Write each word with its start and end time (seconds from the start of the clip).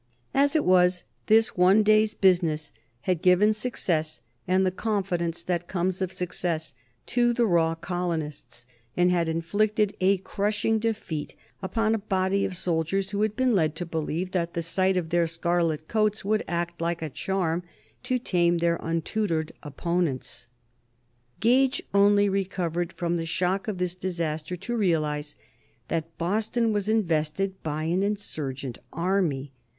As 0.33 0.55
it 0.55 0.65
was, 0.65 1.03
this 1.27 1.55
one 1.55 1.83
day's 1.83 2.15
business 2.15 2.73
had 3.01 3.21
given 3.21 3.53
success 3.53 4.21
and 4.47 4.65
the 4.65 4.71
confidence 4.71 5.43
that 5.43 5.67
comes 5.67 6.01
of 6.01 6.11
success 6.11 6.73
to 7.05 7.33
the 7.33 7.45
raw 7.45 7.75
colonists, 7.75 8.65
and 8.97 9.11
had 9.11 9.29
inflicted 9.29 9.95
a 10.01 10.17
crushing 10.17 10.79
defeat 10.79 11.35
upon 11.61 11.93
a 11.93 11.99
body 11.99 12.43
of 12.45 12.57
soldiers 12.57 13.11
who 13.11 13.21
had 13.21 13.35
been 13.35 13.53
led 13.53 13.75
to 13.75 13.85
believe 13.85 14.31
that 14.31 14.55
the 14.55 14.63
sight 14.63 14.97
of 14.97 15.09
their 15.11 15.27
scarlet 15.27 15.87
coats 15.87 16.25
would 16.25 16.43
act 16.47 16.81
like 16.81 17.03
a 17.03 17.07
charm 17.11 17.61
to 18.01 18.17
tame 18.17 18.57
their 18.57 18.77
untutored 18.81 19.51
opponents. 19.61 20.47
[Sidenote: 21.43 21.77
1776 21.77 21.77
Military 21.77 21.77
success 21.77 21.77
of 21.77 21.77
the 21.77 21.77
colonists] 21.77 21.77
Gage 21.77 21.83
only 21.93 22.27
recovered 22.29 22.93
from 22.93 23.17
the 23.17 23.25
shock 23.27 23.67
of 23.67 23.77
this 23.77 23.93
disaster 23.93 24.57
to 24.57 24.75
realize 24.75 25.35
that 25.89 26.17
Boston 26.17 26.73
was 26.73 26.89
invested 26.89 27.61
by 27.61 27.83
an 27.83 28.01
insurgent 28.01 28.79
army. 28.91 29.51